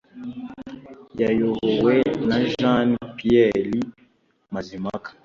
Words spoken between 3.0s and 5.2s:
PierreMazimpaka.